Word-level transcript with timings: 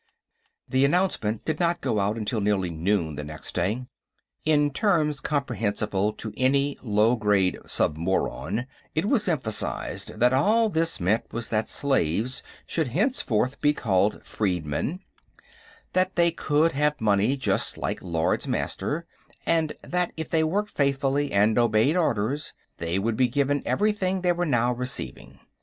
The 0.67 0.83
announcement 0.83 1.45
did 1.45 1.59
not 1.59 1.79
go 1.79 1.99
out 1.99 2.17
until 2.17 2.41
nearly 2.41 2.71
noon 2.71 3.17
the 3.17 3.23
next 3.23 3.53
day. 3.53 3.85
In 4.45 4.71
terms 4.71 5.19
comprehensible 5.21 6.11
to 6.13 6.33
any 6.35 6.75
low 6.81 7.15
grade 7.15 7.59
submoron, 7.67 8.65
it 8.95 9.05
was 9.05 9.27
emphasized 9.27 10.19
that 10.19 10.33
all 10.33 10.69
this 10.69 10.99
meant 10.99 11.31
was 11.31 11.49
that 11.49 11.69
slaves 11.69 12.41
should 12.65 12.87
henceforth 12.87 13.61
be 13.61 13.75
called 13.75 14.23
freedmen, 14.25 15.01
that 15.93 16.15
they 16.15 16.31
could 16.31 16.71
have 16.71 16.99
money 16.99 17.37
just 17.37 17.77
like 17.77 18.01
Lords 18.01 18.47
Master, 18.47 19.05
and 19.45 19.73
that 19.83 20.13
if 20.17 20.31
they 20.31 20.43
worked 20.43 20.71
faithfully 20.71 21.31
and 21.31 21.59
obeyed 21.59 21.95
orders 21.95 22.55
they 22.77 22.97
would 22.97 23.15
be 23.17 23.27
given 23.27 23.61
everything 23.67 24.21
they 24.21 24.31
were 24.31 24.47
now 24.47 24.73
receiving. 24.73 25.39